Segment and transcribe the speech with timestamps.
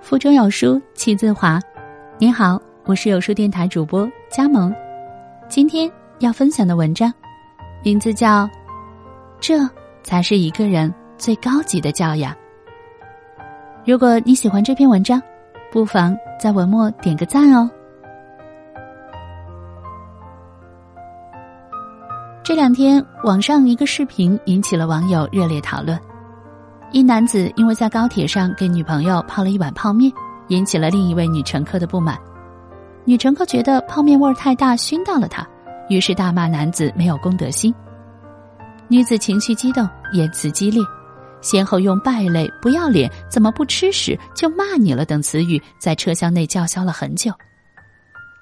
[0.00, 1.60] 腹中有书气自华。
[2.18, 4.74] 你好，我是有书电台主播佳萌。
[5.48, 5.90] 今天
[6.20, 7.12] 要分享的文章，
[7.82, 8.44] 名字叫
[9.40, 9.58] 《这
[10.02, 12.32] 才是一个人最高级的教养》。
[13.84, 15.20] 如果你喜欢这篇文章，
[15.70, 17.68] 不妨在文末点个赞哦。
[22.42, 25.98] 这两天，网上一个视频引起了网友热烈讨论。
[26.90, 30.10] 一男子因为在高铁上给女朋友泡了一碗泡面，
[30.48, 32.18] 引起了另一位女乘客的不满。
[33.04, 35.46] 女乘客觉得泡面味儿太大，熏到了她，
[35.90, 37.74] 于是大骂男子没有公德心。
[38.88, 40.82] 女子情绪激动，言辞激烈，
[41.42, 47.30] 先后用“败类”“不要脸”“怎么不吃屎”“就骂你了”等词语在车厢内叫嚣了很久。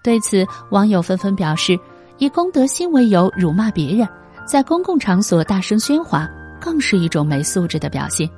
[0.05, 1.77] 对此，网友纷纷表示，
[2.19, 4.09] 以公德心为由辱骂别人，
[4.47, 6.31] 在公共场所大声喧哗。
[6.67, 8.29] 更是一种没素质的表现，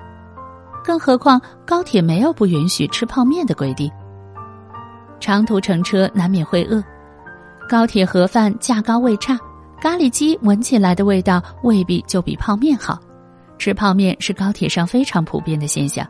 [0.85, 3.91] 更何况高铁没有不允许吃泡面的规定。
[5.19, 6.85] 长途乘车难免会饿，
[7.67, 9.39] 高铁盒饭价高味差，
[9.81, 13.01] 咖喱鸡闻起来的味道未必就比泡面好。
[13.57, 16.07] 吃泡面是高铁上非常普遍的现象。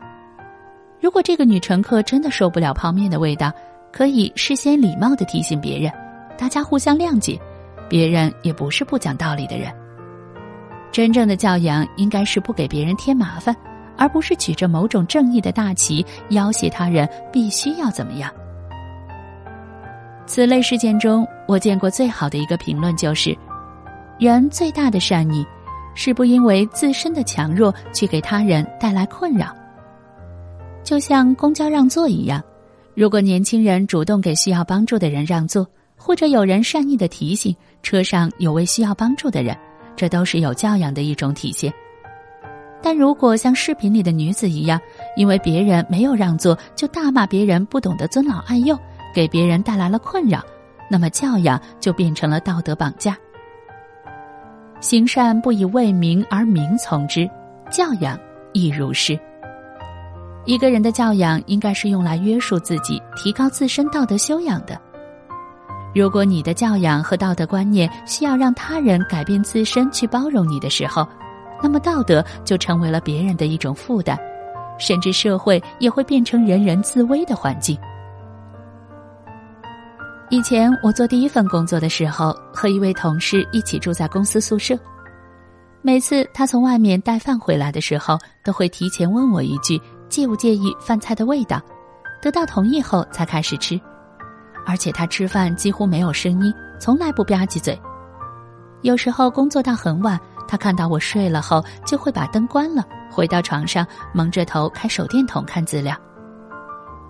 [0.99, 3.49] 如果这个女乘客真的受不了泡面的味道，
[3.93, 5.89] 可以事先礼貌的提醒别人，
[6.37, 7.39] 大家互相谅解，
[7.87, 9.73] 别人也不是不讲道理的人。
[10.91, 13.55] 真正的教养应该是不给别人添麻烦，
[13.97, 18.31] 而不是举着某种正义的大旗要挟他人必须要怎么样。
[20.25, 23.37] 此类事件中，我见过最好的一个评论就是：
[24.19, 25.45] 人最大的善意，
[25.95, 29.55] 是不因为自身的强弱去给他人带来困扰。
[30.83, 32.43] 就像公交让座一样，
[32.95, 39.55] 如果年轻人主动给需要帮助的人让座，或者有人善意的提醒车上有位需要帮助的人。
[39.99, 41.73] 这都是有教养的一种体现，
[42.81, 44.79] 但如果像视频里的女子一样，
[45.17, 48.79] 因为别人没有让座就大骂别人不懂得尊老爱幼，
[49.13, 50.41] 给别人带来了困扰，
[50.89, 53.17] 那么教养就变成了道德绑架。
[54.79, 57.29] 行善不以为名而名从之，
[57.69, 58.17] 教养
[58.53, 59.19] 亦如是。
[60.45, 64.79] 一个人的教养应该是用来约束自己、提高自身道德修养的。
[65.93, 71.07] 如果你的教养和道德观念需要让他人改变自身去包容你的时候，
[71.61, 74.17] 那么道德就成为了别人的一种负担，
[74.77, 77.77] 甚至社会也会变成人人自危的环境。
[80.29, 84.77] 以前我做第一份工作的时候，和一位同事一起住在公司宿舍，
[85.81, 91.59] 每次他从外面带饭回来的时候，都会提前问我一句介不介意饭菜的味道，
[92.21, 93.81] 得到同意后才开始吃。
[94.65, 97.79] 而且他吃饭几乎没有声音，从来不吧唧嘴。
[98.81, 105.95] 有时候工作到很晚，他看到我睡了后，就会把灯关了，回到床上蒙着头开手电筒看资料。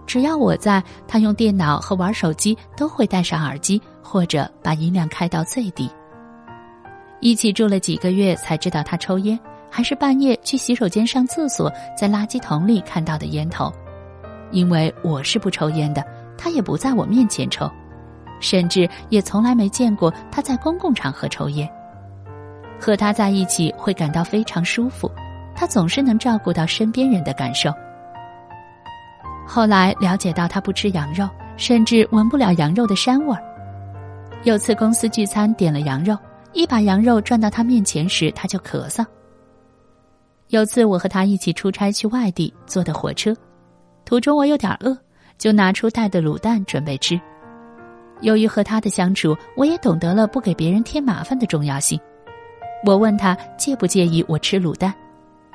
[0.08, 5.88] 只要我在，他用电脑和玩手机都会戴上耳机，或者把音量开到最低。
[7.20, 9.40] 一起住了几个月，才知道他抽烟，
[9.70, 13.72] 还是半夜去洗手间上厕所，在垃圾桶里看到的烟头。
[14.52, 16.04] 因为我是不抽烟的。
[16.42, 17.70] 他也不在我面前抽，
[18.40, 21.70] 甚至也从来没见过他在公共场合抽烟。
[22.80, 25.12] 和他在一起会感到非常舒服，
[25.54, 27.70] 他总是能照顾到身边人的感受。
[29.46, 31.28] 后来了解到他不吃羊肉，
[31.58, 33.44] 甚至闻不了羊肉的膻味儿。
[34.44, 36.18] 有次公司聚餐点了羊肉，
[36.54, 39.06] 一把羊肉转到他面前时，他就咳嗽。
[40.48, 43.36] 有次我和他一起出差去外地，坐的火车，
[44.06, 44.98] 途中我有点饿。
[45.40, 47.20] 就拿出带的卤蛋准备吃。
[48.22, 52.00] 由于和他的相处，我也懂得了不给别人添麻烦的重要性。
[52.86, 54.94] 我问他介不介意我吃卤蛋，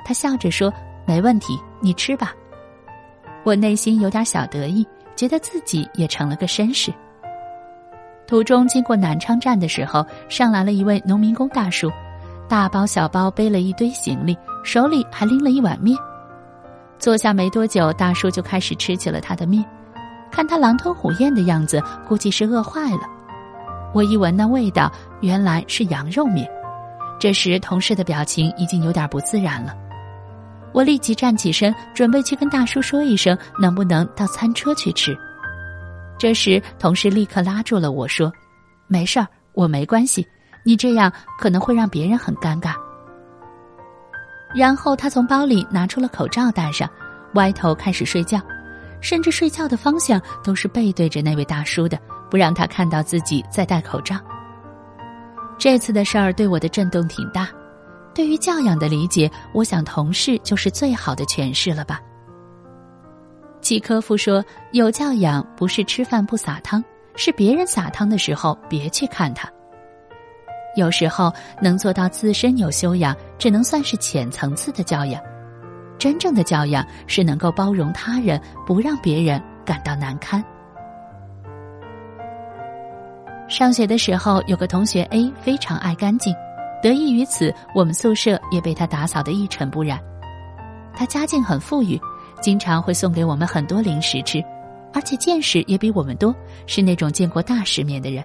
[0.03, 0.73] 他笑着说
[1.05, 2.33] ：“没问题，你吃吧。”
[3.45, 4.85] 我内心有点小得意，
[5.15, 6.91] 觉得自己也成了个绅士。
[8.25, 11.91] 途中经过南昌站的时候，上来了一位农民工大叔，
[12.49, 15.95] 大包小包背了一堆行李，手里还拎了一碗面。
[16.97, 19.63] 坐下没多久，大叔就开始吃起了他的面。
[20.35, 23.09] 看他狼吞虎咽的样子，估计是饿坏了。
[23.93, 24.91] 我一闻那味道，
[25.21, 26.45] 原来是羊肉面。
[27.17, 29.73] 这时，同事的表情已经有点不自然了。
[30.73, 35.17] 我立即站起身，准备去跟大叔说一声，能不能到餐车去吃。
[36.17, 38.29] 这时，同事立刻拉住了我说
[38.87, 40.27] ：“没事儿，我没关系。
[40.65, 41.09] 你这样
[41.39, 42.73] 可能会让别人很尴尬。”
[44.53, 46.89] 然后他从包里拿出了口罩戴上，
[47.35, 48.37] 歪头开始睡觉，
[49.05, 51.95] 甚至睡觉的方向都是背对着那位大叔的，
[52.27, 54.15] 不让他看到自己在戴口罩。
[55.59, 57.47] 这次的事儿对我的震动挺大，
[58.15, 62.01] 对于教养的理解，我想同事就是最好的诠释了吧。
[63.61, 64.43] 契科夫说
[64.73, 66.83] ：“有教养不是吃饭不撒汤，
[67.15, 69.47] 是别人撒汤的时候别去看他。”
[70.75, 71.31] 有时候
[71.61, 75.21] 能做到自身有修养，只能算是浅层次的教养。
[75.97, 80.43] 真正的教养是能够包容他人，不让别人感到难堪。
[83.47, 86.33] 上学的时候，有个同学 A 非常爱干净，
[86.81, 89.99] 得益于此，我们宿舍也被他打扫得一尘不染。
[90.95, 91.99] 他家境很富裕，
[92.41, 94.43] 经常会送给我们很多零食吃，
[94.93, 96.33] 而且见识也比我们多，
[96.65, 98.23] 是那种见过大世面的人。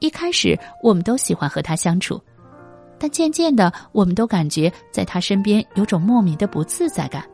[0.00, 2.20] 一开始，我们都喜欢和他相处，
[3.00, 7.24] 但渐渐的，我们都感觉在他身边有种莫名的不自在感。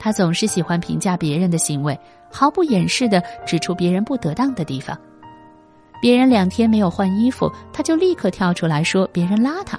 [0.00, 1.98] 他总是喜欢评价别人的行为，
[2.30, 4.98] 毫不掩饰的指出别人不得当的地方。
[6.02, 9.78] 别人两天没有换衣服，他就立刻跳出来说别人邋遢；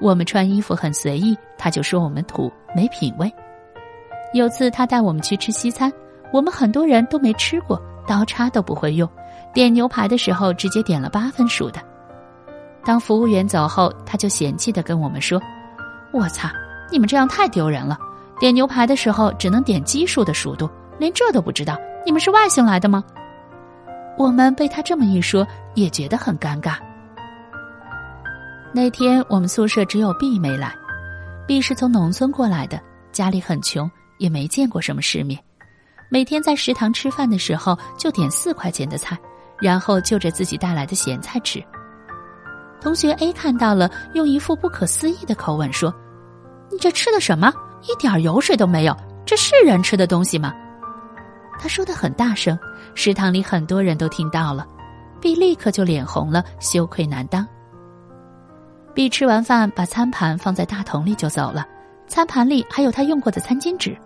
[0.00, 3.30] 我们穿衣服很随意，他就说我们土没品位。
[4.32, 5.92] 有次他带我们去吃西餐，
[6.32, 9.08] 我们很多人都没吃过，刀叉都不会用。
[9.52, 11.80] 点牛排的时候，直接点了八分熟的。
[12.84, 15.40] 当服务员走后，他就嫌弃的跟我们说
[16.12, 16.52] ：“我擦，
[16.90, 17.98] 你们这样太丢人了！
[18.38, 23.02] 点牛排的时候只能点奇数的熟度，连这都不知道，你们是外星来的吗？”
[24.18, 26.76] 我们被他这么一说，也觉得很尴尬。
[28.72, 30.74] 那天我们宿舍只有 B 没来
[31.46, 32.80] ，B 是从农村过来的，
[33.12, 35.40] 家里很穷，也没见过什么世面，
[36.10, 39.18] 每天在食堂吃饭的时候就点四块钱的菜。
[39.60, 41.62] 然后就着自己带来的咸菜吃。
[42.84, 45.92] 同学 A 看到了，用一副不可思议的口吻说
[46.70, 47.50] ：“你这吃的什么？
[47.80, 48.94] 一点油水都没有，
[49.24, 50.52] 这是人吃的东西吗？”
[51.58, 52.58] 他说的很大声，
[52.94, 54.66] 食堂里很多人都听到了。
[55.18, 57.48] B 立刻就脸红了，羞愧难当。
[58.92, 61.66] B 吃完饭，把餐盘放在大桶里就走了，
[62.06, 63.96] 餐盘里还有他用过的餐巾纸。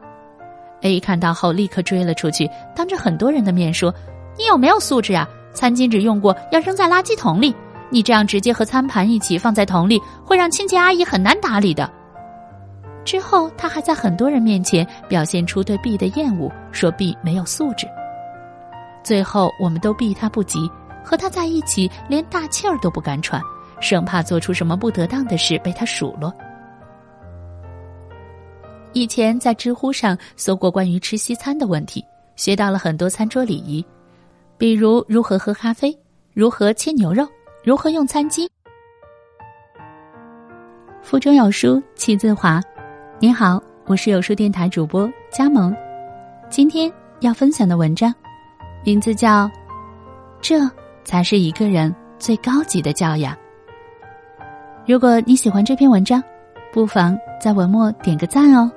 [0.83, 3.93] A 看到后，立刻追了出去，当着很多人的面说
[4.39, 7.53] ：“你有没有素质啊？”餐巾纸用过要扔在垃圾桶里，
[7.91, 11.91] 你这样直接和餐盘一起放在桶里，会让清洁阿姨很难打理的。
[13.05, 17.87] 之后，他还在很多人面前表现出对 B 的厌恶，说 B 没有素质。
[19.03, 20.71] 最后，我们都避他不及，
[21.03, 23.41] 和他在一起连大气儿都不敢喘，
[23.81, 26.31] 生怕做出什么不得当的事被他数落。
[28.93, 32.05] 以前在知乎上搜过关于吃西餐的问题，
[32.37, 33.83] 学到了很多餐桌礼仪。
[34.59, 35.97] 比如如何喝咖啡，
[36.35, 37.27] 如何切牛肉，
[37.69, 38.51] 如何用餐机。
[41.03, 42.63] 腹中有书气自华。
[43.19, 45.77] 你好，我是有书电台主播佳萌。
[46.49, 48.11] 今天要分享的文章，
[48.87, 49.45] 名字叫
[50.41, 50.59] 《这
[51.05, 53.35] 才是一个人最高级的教养》。
[54.87, 56.25] 如果你喜欢这篇文章，
[56.73, 58.73] 不妨在文末点个赞哦。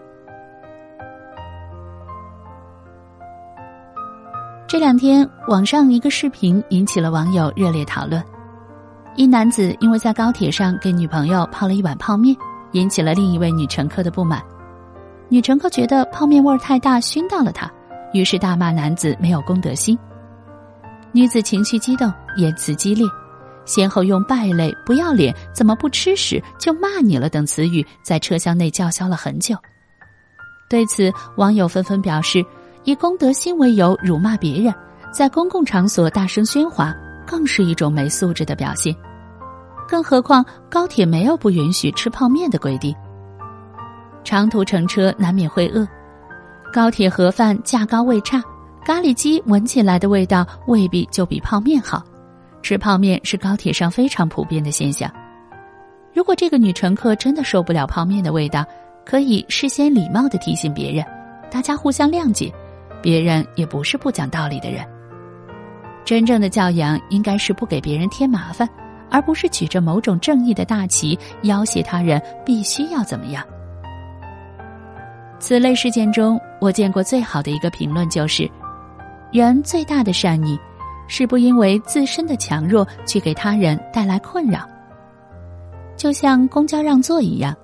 [4.68, 8.22] 这两天，网上一个视频引起了网友热烈讨论。
[9.16, 12.36] 一男子因为在高铁上给女朋友泡了一碗泡面，
[12.72, 14.42] 引起了另一位女乘客的不满。
[15.28, 17.72] 女乘客觉得泡面味儿太大，熏到了她，
[18.14, 19.98] 于是大骂男子没有公德心。
[21.12, 23.06] 女子情绪激动，言辞激烈，
[23.66, 29.56] 先后用“败类”“不要脸”“怎么不吃屎”“就骂你了”等词语在车厢内叫嚣了很久。
[30.70, 32.44] 对此，网友纷纷表示。
[32.84, 34.74] 以公德心为由辱骂别人，
[35.12, 36.92] 在公共场所大声喧哗，
[37.32, 38.94] 更是一种没素质的表现。
[39.88, 42.94] 更何况高铁没有不允许吃泡面的规定。
[44.22, 45.88] 长途乘车难免会饿，
[46.74, 48.44] 高铁盒饭价高味差，
[48.86, 52.04] 咖喱鸡闻起来的味道未必就比泡面好。
[52.62, 55.10] 吃泡面是高铁上非常普遍的现象。
[56.14, 58.66] 如果这个女乘客真的受不了泡面的味道，
[59.06, 61.06] 可以事先礼貌的提醒别人，
[61.50, 62.54] 大家互相谅解。
[63.02, 64.86] 别人也不是不讲道理的人。
[66.04, 68.68] 真正的教养应该是不给别人添麻烦，
[69.10, 73.46] 而不是举着某种正义的大旗要挟他人必须要怎么样。
[75.40, 78.50] 此类事件中，我见过最好的一个评论就是：
[79.32, 80.60] 人最大的善意，
[81.08, 84.68] 是不因为自身的强弱去给他人带来困扰。
[85.96, 87.56] 就像公交让座一样，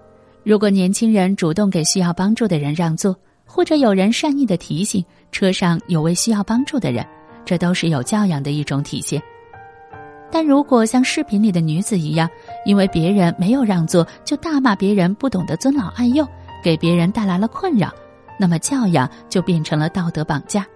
[0.43, 3.15] 如果年轻人主动给需要帮助的人让座。
[3.49, 7.03] 或者有人善意的提醒车上有位需要帮助的人，
[7.47, 9.19] 这都是有教养的一种体现。
[10.29, 12.29] 但如果像视频里的女子一样，
[12.65, 16.27] 因为别人没有让座就大骂别人不懂得尊老爱幼，
[16.61, 17.89] 给别人带来了困扰，
[18.37, 20.67] 那么教养就变成了道德绑架。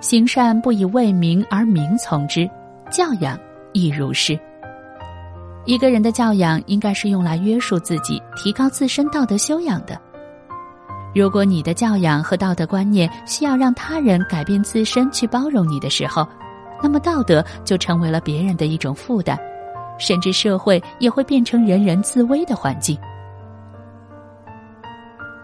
[0.00, 2.48] 行善不以为名而名从之，
[2.88, 3.36] 教养
[3.72, 4.38] 亦如是。
[5.64, 10.00] 一个人的教养应该是用来约束自己、提高自身道德修养的。
[11.18, 16.24] 如果你的教养和道德观念需要让他人改变自身去包容你的时候，
[16.80, 19.36] 那么道德就成为了别人的一种负担，
[19.98, 22.96] 甚至社会也会变成人人自危的环境。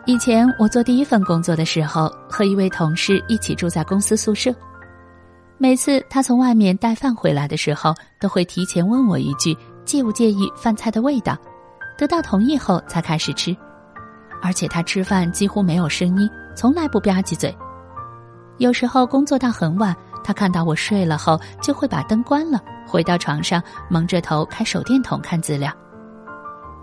[0.07, 4.54] 以前我做第一份工作的时候，和一位同事一起住在公司宿舍。
[5.59, 11.37] 每次他从外面带饭回来的时候，都会提前问我一句介不介意饭菜的味道，
[11.99, 13.57] 得到同意后才开始吃。
[14.44, 17.56] 而且他吃饭几乎没有声音，从来不吧唧嘴。
[18.58, 25.72] 有时候工作到很晚，他看到我睡了后，就会把灯关了，回到床上蒙着头开手电筒看资料。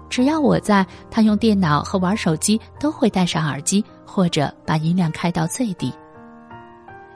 [0.09, 5.93] 只要我在，他用电脑和玩手机都会戴上耳机，或者把音量开到最低。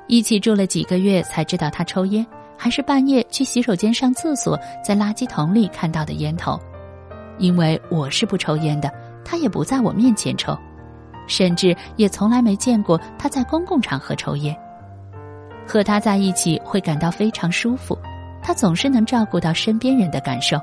[0.08, 2.24] 一起住了几个月，才知道他抽烟，
[2.56, 6.60] 还是半夜去洗手间上厕所，在垃圾桶里看到的烟头。
[7.40, 8.90] 因为我是不抽烟的，
[9.26, 10.58] 他也不在我面前抽，
[11.28, 14.56] 甚至也从来没见过他在公共场合抽烟。
[15.68, 17.98] 和他在一起会感到非常舒服，
[18.42, 20.58] 他总是能照顾到身边人的感受。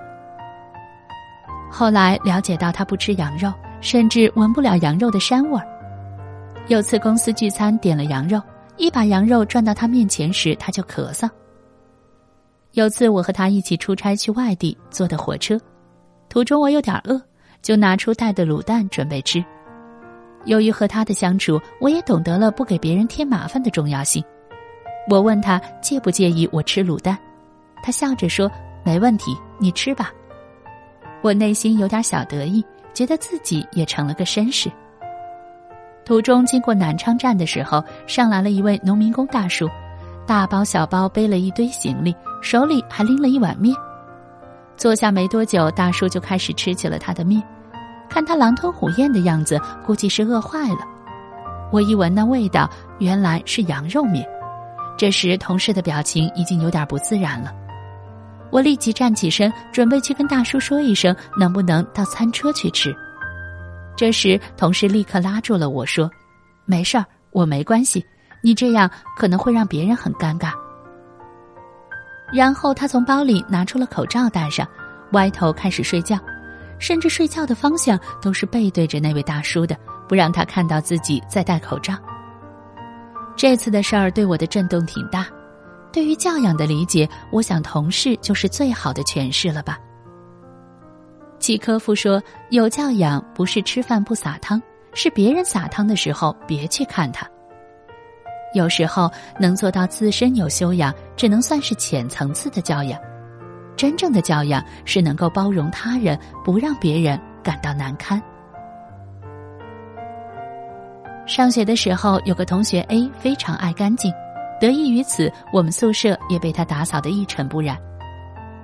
[1.69, 5.67] 后来了解到他不吃羊肉，甚至闻不了羊肉的膻味儿。
[6.69, 8.41] 有次公司聚餐点了羊肉，
[8.77, 11.29] 一把羊肉转到他面前时，他就咳嗽。
[12.73, 15.59] 有次我和他一起出差去外地，坐的火车，
[16.29, 17.21] 途中我有点饿，
[17.63, 19.43] 就拿出带的卤蛋准备吃。
[20.45, 24.23] 由于和他的相处，我也懂得了不给别人添麻烦的重要性。
[25.09, 27.17] 我问他介不介意我吃卤蛋，
[27.83, 28.51] 他笑着说
[28.85, 30.13] ：“没问题，你吃吧。”
[31.23, 34.71] 我内心有点小得意，觉得自己也成了个绅士。
[36.05, 39.69] 途中经过南昌站的时候，上来了一位农民工大叔，
[40.27, 43.73] 大包小包背了一堆行李，手里还拎了一碗面。
[44.83, 47.41] 坐下没多久，大叔就开始吃起了他的面，
[48.11, 50.81] 看他狼吞虎咽的样子，估计是饿坏了。
[51.71, 54.29] 我一闻那味道，原来是羊肉面。
[54.99, 57.55] 这时，同事的表情已经有点不自然了。
[58.51, 62.93] 我立即站起身，准备去跟大叔说一声，能不能到餐车去吃。
[63.97, 66.11] 这时，同事立刻拉住了我说
[66.67, 68.05] ：“没事儿，我没关系。
[68.43, 70.51] 你这样可能会让别人很尴尬。”
[72.33, 74.67] 然后他从包里拿出了口罩戴上，
[75.13, 76.19] 歪头开始睡觉，
[76.79, 79.77] 甚至睡觉的方向都是背对着那位大叔的，
[80.09, 81.95] 不让他看到自己在戴口罩。
[83.37, 85.27] 这次的事儿对我的震动挺大。
[85.93, 89.79] 对于教养的理解，我想同事就是最好的诠释了吧。
[91.39, 94.63] 契科夫说：“有教养不是吃饭不撒汤，
[94.95, 97.29] 是别人撒汤的时候别去看他。”
[98.55, 103.01] 有时候能做到自身有修养，只能算是浅层次的教养。
[103.77, 108.23] 真正的教养是能够包容他人，不让别人感到难堪。
[111.27, 114.13] 上学的时候，有个同学 A 非常爱干净。
[114.61, 117.77] 得益于此，我们宿舍也被他打扫得一尘不染。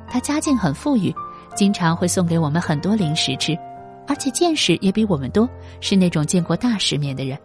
[0.08, 1.14] 他家境很富裕，
[1.54, 3.58] 经常会送给我们很多零食吃，
[4.06, 5.48] 而且见识也比我们多，
[5.80, 7.38] 是那种见过大世面的人。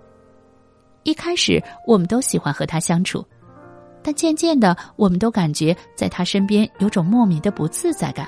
[1.04, 3.26] 一开始我们都喜欢和他相处，
[4.02, 8.28] 但渐渐的，我们都感觉在他身边有种莫名的不自在感。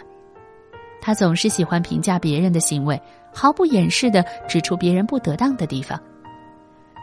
[1.02, 3.00] 他总是喜欢评价别人的行为，
[3.34, 6.00] 毫不掩饰的指出别人不得当的地方。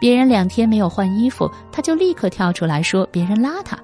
[0.00, 3.76] 别人两天没有换衣服，他就立刻跳出来说别人邋遢；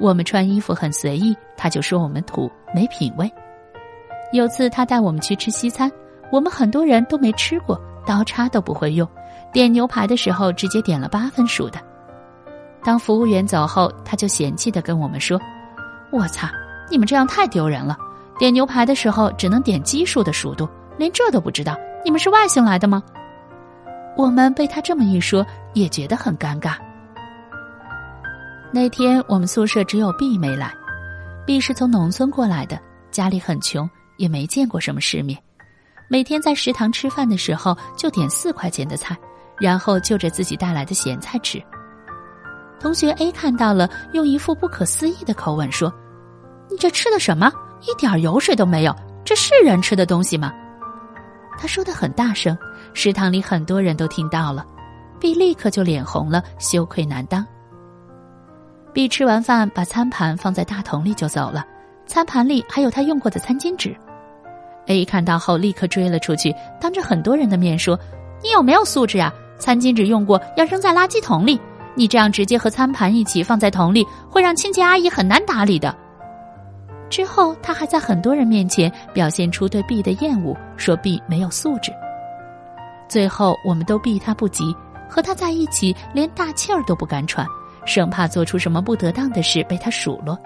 [0.00, 3.30] 我们穿衣服很随意，他就说我们土没品位。
[4.32, 5.92] 有次他带我们去吃西餐，
[6.30, 9.06] 我们很多人都没吃过，刀叉都不会用，
[9.52, 11.78] 点牛排的时候直接点了八分熟的。
[12.82, 15.40] 当服务员走后，他就嫌弃的跟我们说
[16.10, 16.50] ：“我擦，
[16.90, 17.96] 你们这样太丢人了！
[18.38, 23.02] 点牛排的时候只能点奇数的熟度，连这都不知道，你们是外星来的吗？”
[24.16, 26.74] 我们被他这么一说，也觉得很尴尬。
[28.70, 30.74] 那天我们宿舍只有 B 没来
[31.46, 32.78] ，B 是从农村过来的，
[33.10, 35.38] 家里很穷，也没见过什么世面。
[36.08, 39.16] 每天在食堂吃饭的时候，就点四块钱的菜，
[39.62, 41.62] 然后就着自己带来的咸菜吃。
[42.80, 45.92] 同学 A 看到了，用一副不可思议的口吻说
[46.68, 47.52] ：“你这吃的什么？
[47.82, 50.52] 一点油水都没有，这是人吃的东西吗？”
[51.56, 52.58] 他说的很大声。
[52.94, 54.66] 食堂里很多人都听到了
[55.18, 57.46] ，B 立刻就脸红了，羞愧难当。
[58.92, 61.64] B 吃完饭，把餐盘放在大桶里就走了，
[62.04, 63.96] 餐盘里还有他用过的餐巾纸。
[64.88, 67.98] A 看到后立刻追了出去，当着很多人的面说
[68.42, 69.32] ：“你有没有素质啊？
[69.62, 71.56] 餐巾纸用过要扔在垃圾桶里，
[71.94, 75.96] 你这样直接和餐盘一起放在桶里，会让清洁阿姨很难打理的。”
[77.08, 81.92] 之后，他还在很多人面前表现出对 B 的厌恶，说 B 没有素质。
[83.08, 84.74] 最后，我们都避他不及，
[85.08, 87.46] 和他在一起连大气儿都不敢喘，
[87.84, 90.36] 生怕做出什么不得当的事被他数落。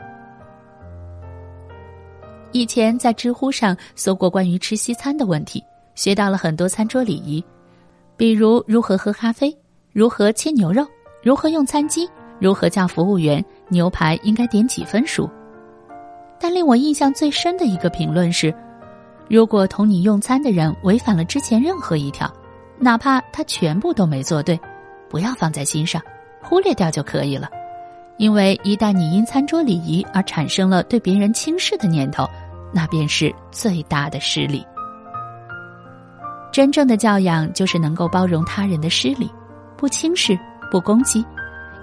[2.53, 7.43] 以前在知乎上搜过关于吃西餐的问题，学到了很多餐桌礼仪，
[8.17, 9.57] 比如如何喝咖啡，
[9.93, 10.87] 如何切牛肉，
[11.23, 12.09] 如何用餐机，
[12.39, 15.29] 如何叫服务员，牛排应该点几分熟。
[16.39, 18.55] 但令我印象最深的一个评论是：
[19.29, 22.31] 如果同你用餐的人违反了之前任何一条。
[22.79, 24.61] 哪怕他全部都没做对，
[25.09, 25.99] 不要放在心上，
[26.43, 27.49] 忽略掉就可以了。
[28.19, 32.29] 因为一旦你因餐桌礼仪而产生了对别人轻视的念头，
[32.75, 34.63] 那便是最大的失礼。
[36.57, 39.31] 真正的教养就是能够包容他人的失礼，
[39.77, 40.35] 不轻视，
[40.71, 41.23] 不攻击，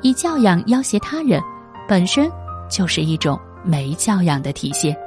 [0.02, 1.40] 以教养要挟他人，
[1.88, 2.28] 本身
[2.68, 4.98] 就是一种没教养的体现。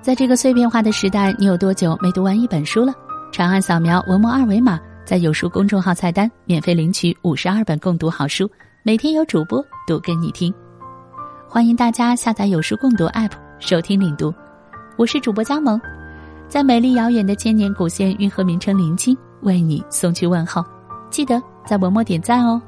[0.00, 2.94] 在这个碎片化的时代，你有多久没读完一本书了？
[3.30, 8.50] 长按扫描文末二维码，在有书公众号菜单免费领取五十二本共读好书，
[8.82, 10.50] 每天有主播读给你听。
[11.46, 14.32] 欢迎大家下载有书共读 App 收听领读。
[15.02, 15.80] 我是主播佳萌，
[16.48, 20.64] 在美丽遥远的千年古县运河名城临清为你送去问候。
[21.10, 22.62] 记得在文末点赞哦。